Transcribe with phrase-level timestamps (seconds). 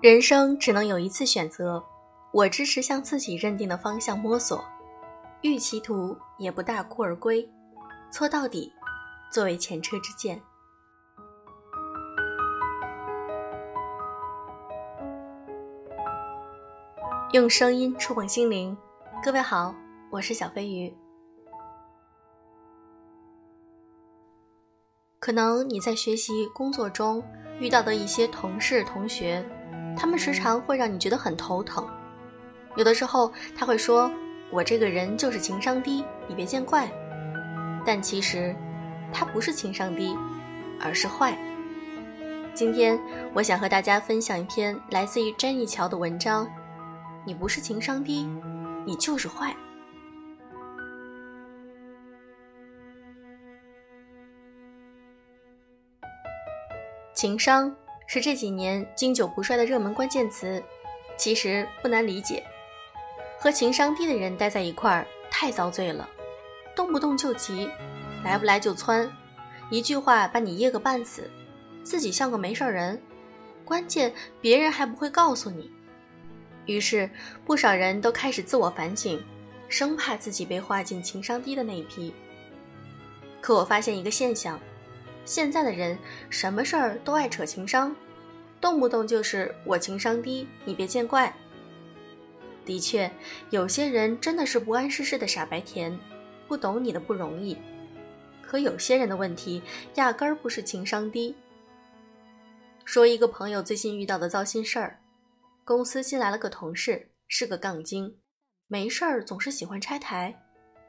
[0.00, 1.84] 人生只能有一次选择，
[2.32, 4.64] 我支持向自己认定的方向摸索，
[5.42, 7.44] 欲歧途也不大哭而归，
[8.08, 8.72] 错到底，
[9.28, 10.40] 作为前车之鉴。
[17.32, 18.76] 用声音触碰心灵，
[19.20, 19.74] 各位好，
[20.10, 20.96] 我是小飞鱼。
[25.18, 27.20] 可能你在学习工作中
[27.58, 29.44] 遇到的一些同事同学。
[29.98, 31.84] 他们时常会让你觉得很头疼，
[32.76, 34.08] 有的时候他会说
[34.48, 36.88] ：“我这个人就是情商低，你别见怪。”
[37.84, 38.54] 但其实，
[39.12, 40.16] 他不是情商低，
[40.80, 41.36] 而是坏。
[42.54, 42.96] 今天
[43.34, 46.48] 我想和大家分享一篇来自于詹妮桥的文章
[47.26, 48.24] ：“你不是情商低，
[48.86, 49.52] 你就是坏。”
[57.12, 57.74] 情商。
[58.08, 60.64] 是这几年经久不衰的热门关键词，
[61.18, 62.42] 其实不难理解。
[63.38, 66.08] 和情商低的人待在一块儿太遭罪了，
[66.74, 67.68] 动不动就急，
[68.24, 69.06] 来不来就窜，
[69.70, 71.30] 一句话把你噎个半死，
[71.84, 72.98] 自己像个没事人，
[73.62, 75.70] 关键别人还不会告诉你。
[76.64, 77.10] 于是
[77.44, 79.22] 不少人都开始自我反省，
[79.68, 82.14] 生怕自己被划进情商低的那一批。
[83.42, 84.58] 可我发现一个现象。
[85.28, 85.98] 现在的人
[86.30, 87.94] 什么事儿都爱扯情商，
[88.62, 91.30] 动不动就是我情商低，你别见怪。
[92.64, 93.10] 的确，
[93.50, 95.96] 有些人真的是不谙世事的傻白甜，
[96.46, 97.58] 不懂你的不容易。
[98.40, 99.62] 可有些人的问题
[99.96, 101.36] 压根儿不是情商低。
[102.86, 104.98] 说一个朋友最近遇到的糟心事儿：
[105.62, 108.16] 公司新来了个同事，是个杠精，
[108.66, 110.42] 没事儿总是喜欢拆台，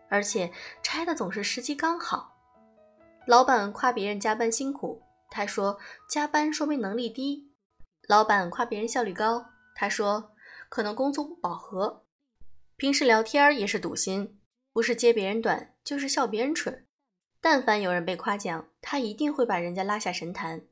[0.07, 0.49] 而且
[0.81, 2.38] 拆的总是时机刚好。
[3.29, 5.77] 老板夸别人加班辛苦，他说
[6.09, 7.51] 加班说明能力低；
[8.07, 10.31] 老板夸别人效率高，他说
[10.67, 12.07] 可能工作不饱和。
[12.75, 14.39] 平时聊天也是赌心，
[14.73, 16.87] 不是揭别人短，就是笑别人蠢。
[17.39, 20.63] 但凡有人被夸奖，他一定会把人家拉下神坛。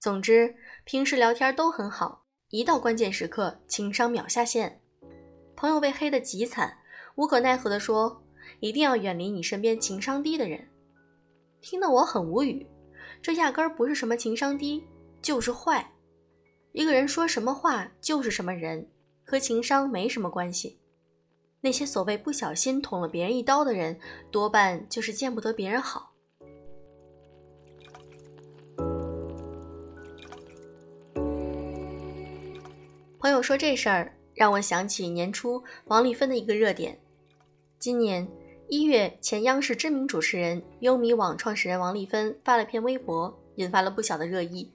[0.00, 4.82] 总之，平时聊天都很好，一到关键时刻，情商秒下线。
[5.54, 6.78] 朋友被黑得极惨，
[7.14, 8.24] 无可奈何地说
[8.58, 10.68] ：“一定要远离你身边情商低的人。”
[11.62, 12.66] 听得我很无语，
[13.22, 14.84] 这压根儿不是什么情商低，
[15.22, 15.92] 就是坏。
[16.72, 18.90] 一个人说什么话就是什么人，
[19.24, 20.80] 和情商没什么关系。
[21.60, 23.96] 那些所谓不小心捅了别人一刀的人，
[24.32, 26.10] 多半就是见不得别人好。
[33.20, 36.98] 朋友说这事儿，让我想起年初王丽芬的一个热点。
[37.78, 38.28] 今年。
[38.72, 44.72] 一月前，央视知名主持人、优米网创始人王丽芬发了篇微博，引发了不小的热议。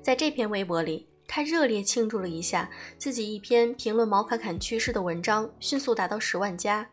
[0.00, 6.88] 在这篇微博里，她热烈庆祝了一下自己一篇评论毛卡坎去世的文章迅速达到十万加，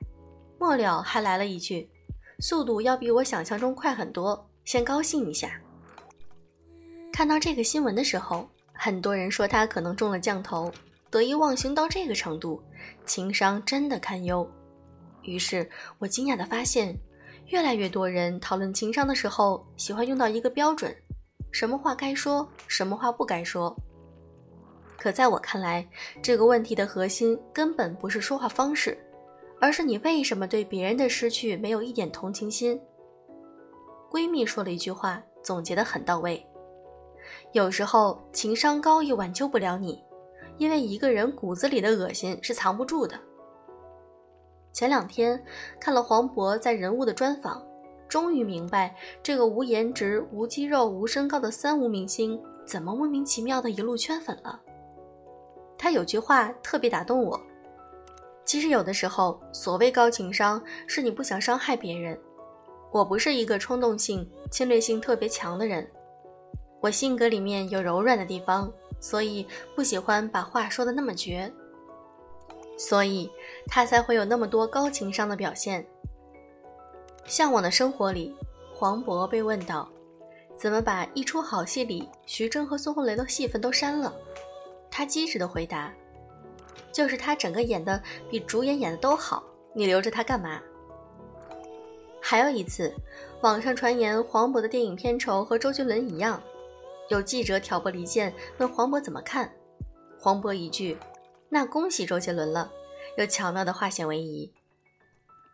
[0.57, 1.87] 末了还来了一句
[2.41, 5.61] ：“速度要比我想象中快很多，先高兴一下。”
[7.13, 10.71] 看到这个新闻的时候，很多人说他可能中了降头，
[11.11, 12.59] 得意忘形到这个程度，
[13.05, 14.49] 情商真的堪忧。
[15.25, 15.69] 于是
[15.99, 16.97] 我惊讶地发现，
[17.47, 20.95] 越来越多人讨论情商的时候，喜欢用到一个标准：
[21.51, 23.75] 什么话该说，什么话不该说。
[24.97, 25.87] 可在我看来，
[26.21, 28.97] 这个问题的核心根本不是说话方式，
[29.59, 32.79] 而是你为什么对别人的失去没有一点同情心。
[34.09, 36.43] 闺蜜说了一句话，总结得很到位：
[37.51, 40.01] 有时候情商高也挽救不了你，
[40.57, 43.19] 因为一个人骨子里的恶心是藏不住的。
[44.75, 45.41] 前两天
[45.79, 47.65] 看了黄渤在人物的专访，
[48.09, 48.93] 终于明白
[49.23, 52.37] 这个无颜值、无肌肉、无身高的三无明星
[52.67, 54.59] 怎么莫名其妙的一路圈粉了。
[55.77, 57.39] 他有句话特别打动我：
[58.43, 62.19] 其实有的时候，所谓高情商，是你不想伤害别人。
[62.91, 65.89] 我不是一个冲动性、侵略性特别强的人，
[66.81, 71.49] 我性格里面有柔软的地方，所以不喜欢把话说的那么绝。
[72.77, 73.31] 所以，
[73.67, 75.83] 他才会有那么多高情商的表现。
[77.25, 78.35] 《向往的生活》里，
[78.73, 79.89] 黄渤被问到，
[80.55, 84.13] 怎么把一出好戏里徐峥和孙红雷的戏份都删了？
[84.91, 85.93] 他机智的回答
[86.91, 90.61] ：“就是他整个演的比主演演的都好，你留着他干嘛？”
[92.21, 92.93] 还有一次，
[93.41, 96.41] 网上传言黄渤的电影片酬和周杰伦一样，
[97.09, 99.51] 有记者挑拨离间，问黄渤怎么看，
[100.19, 100.97] 黄渤一句。
[101.49, 102.71] 那恭喜周杰伦了，
[103.17, 104.51] 又巧妙的化险为夷。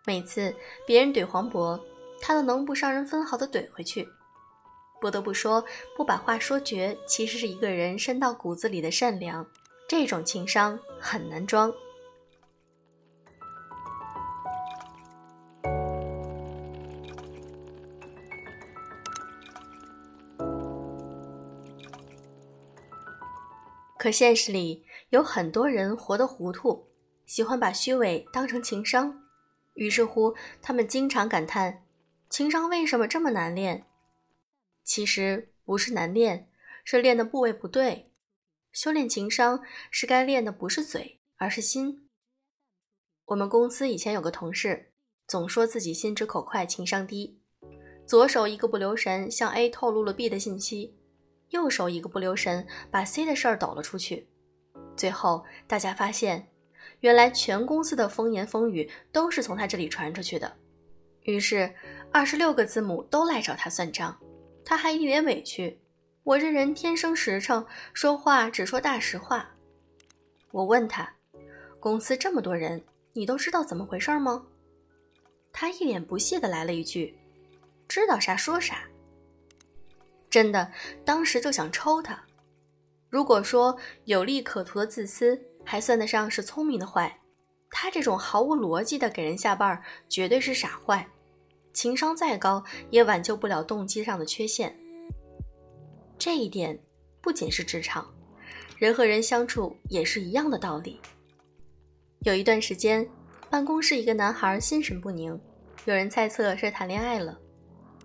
[0.05, 0.55] 每次
[0.85, 1.79] 别人怼黄渤，
[2.19, 4.07] 他都能不伤人分毫的怼回去。
[4.99, 5.63] 不得不说，
[5.95, 9.45] 不把话说绝，其实是一个人深到骨子里的善良。
[9.87, 11.73] 这种情商很难装。
[23.97, 26.90] 可现实里有很多人活得糊涂，
[27.31, 29.23] 喜欢把虚伪当成情商，
[29.75, 31.85] 于是乎他们经常感叹：
[32.29, 33.87] 情商为什么这么难练？
[34.83, 36.49] 其实不是难练，
[36.83, 38.11] 是练的部位不对。
[38.73, 42.09] 修炼情商是该练的不是嘴，而是心。
[43.27, 44.91] 我们公司以前有个同事，
[45.25, 47.39] 总说自己心直口快，情商低。
[48.05, 50.99] 左手一个不留神向 A 透露了 B 的信息，
[51.51, 54.27] 右手一个不留神把 C 的事儿抖了出去。
[54.97, 56.50] 最后大家发现，
[57.01, 60.51] 原来全公司的风言风语都是从他这里传出去的。
[61.23, 61.71] 于是
[62.11, 64.17] 二十六个字母都来找他算账。
[64.63, 65.79] 他还一脸委屈
[66.23, 69.49] ：“我这人天生实诚，说话只说大实话。”
[70.51, 71.11] 我问他
[71.79, 72.83] ：“公司这么多人，
[73.13, 74.45] 你都知道怎么回事吗？”
[75.51, 77.17] 他一脸不屑的来了一句
[77.87, 78.83] ：“知道啥说啥。”
[80.29, 80.71] 真的，
[81.03, 82.23] 当时就想抽他。
[83.09, 85.37] 如果说有利可图的自私
[85.71, 87.21] 还算得上是聪明的坏，
[87.69, 89.79] 他这种毫无逻辑的给人下绊，
[90.09, 91.07] 绝对是傻坏。
[91.71, 94.77] 情商再高，也挽救不了动机上的缺陷。
[96.19, 96.77] 这一点
[97.21, 98.13] 不仅是职场，
[98.77, 100.99] 人和人相处也是一样的道理。
[102.23, 103.07] 有一段时间，
[103.49, 105.39] 办公室一个男孩心神不宁，
[105.85, 107.39] 有人猜测是谈恋爱了。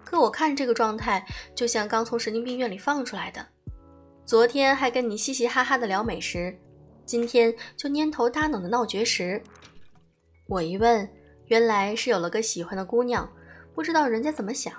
[0.05, 3.45] 可我看这个状态，就像刚从神经病院里放出来的。
[4.25, 6.57] 昨天还跟你嘻嘻哈哈的聊美食，
[7.07, 9.41] 今天就蔫头耷脑的闹绝食。
[10.49, 11.09] 我一问，
[11.47, 13.27] 原来是有了个喜欢的姑娘。
[13.75, 14.75] 不知道人家怎么想，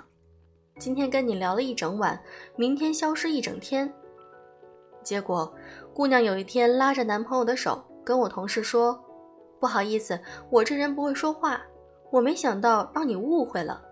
[0.78, 2.20] 今天跟你聊了一整晚，
[2.56, 3.90] 明天消失一整天。
[5.02, 5.50] 结果，
[5.94, 9.02] 姑娘有一天拉着男朋友的手跟我同事说
[9.58, 10.20] ：“不好意思，
[10.50, 11.62] 我这人不会说话，
[12.10, 13.82] 我没想到让你误会了。”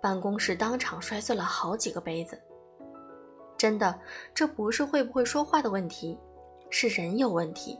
[0.00, 2.40] 办公室当场摔碎了好几个杯子。
[3.58, 3.98] 真的，
[4.32, 6.16] 这不是会不会说话的问题，
[6.70, 7.78] 是人有问题。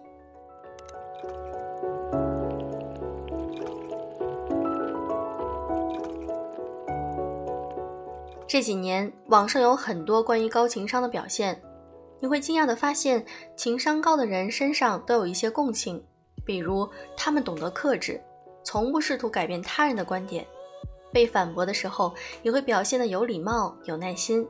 [8.46, 11.61] 这几年，网上有很多关于高情商的表现，
[12.19, 13.25] 你会惊讶的发现，
[13.55, 16.02] 情商高的人身上都有一些共性，
[16.46, 18.19] 比如他们懂得克制，
[18.64, 20.46] 从不试图改变他人的观点，
[21.12, 24.49] 被反驳的时候也会表现得有礼貌、有耐心。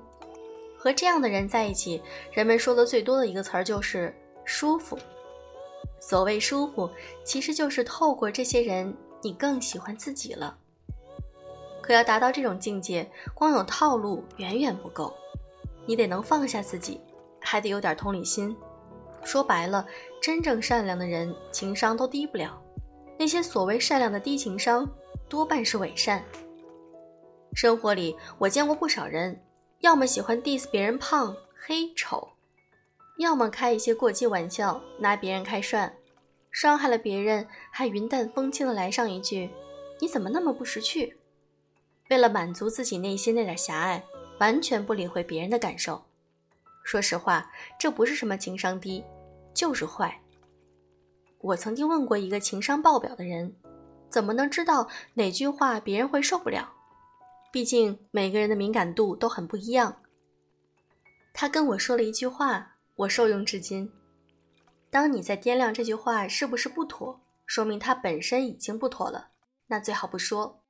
[0.79, 2.00] 和这样的人在一起，
[2.31, 4.14] 人们说的最多的一个词儿就是
[4.48, 4.98] 舒服。
[6.00, 6.90] 所谓舒服，
[7.22, 10.56] 其实就是透过这些人，你更喜欢自己了。
[11.82, 15.14] 可要达到这种境界，光有套路远远不够，
[15.84, 16.98] 你得能放下自己，
[17.38, 18.56] 还得有点同理心。
[19.22, 19.86] 说白了，
[20.22, 22.58] 真正善良的人情商都低不了，
[23.18, 24.88] 那些所谓善良的低情商，
[25.28, 26.24] 多半是伪善。
[27.52, 29.38] 生活里我见过不少人，
[29.80, 32.26] 要么喜欢 diss 别人胖、黑、丑，
[33.19, 35.93] 要么开一些过激玩笑，拿别人开涮，
[36.53, 39.50] 伤害了别人还云淡风轻的来上一句
[40.00, 41.17] ：“你怎么那么不识趣？”
[42.11, 44.03] 为了满足自己内心那点狭隘，
[44.38, 46.00] 完全不理会别人的感受。
[46.84, 49.05] 说实话，这不是什么情商低，
[49.53, 50.20] 就是坏。
[51.41, 53.53] 我曾经问过一个情商爆表的人，
[54.08, 56.72] 怎么能知道哪句话别人会受不了？
[57.53, 60.03] 毕竟每个人的敏感度都很不一样。
[61.34, 63.93] 他跟我说了一句话，我受用至今。
[64.90, 69.31] 当你在掂量这句话是不是不妥，说明它本身已经不妥了，
[69.69, 70.64] 那最好不说。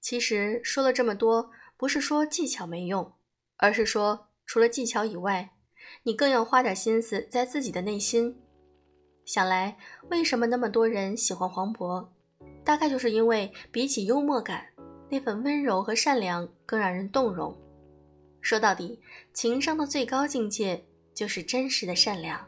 [0.00, 3.12] 其实说了这么多，不是说技巧没用，
[3.58, 5.54] 而是说除了技巧以外，
[6.02, 8.40] 你更要花点心思在自己的内心。
[9.24, 9.78] 想来，
[10.10, 12.08] 为什么那么多人喜欢黄渤？
[12.64, 14.66] 大概就是因为比起幽默感，
[15.08, 17.56] 那份温柔和善良更让人动容。
[18.40, 19.00] 说到底，
[19.34, 20.82] 情商的最高境界
[21.18, 22.46] 就是真实的善良。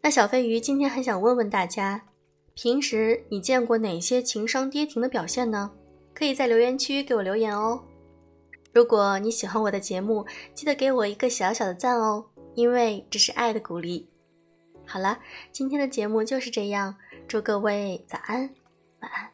[0.00, 2.06] 那小飞鱼今天很想问问大家，
[2.54, 5.72] 平时你见过哪些情商跌停的表现呢？
[6.14, 7.82] 可以在留言区给我留言哦。
[8.72, 14.08] 如果你喜欢我的节目，记得给我一个小小的赞哦，因为这是爱的鼓励。
[14.86, 15.18] 好了，
[15.50, 16.94] 今天的节目就是这样，
[17.26, 18.54] 祝各位早安，
[19.00, 19.29] 晚安。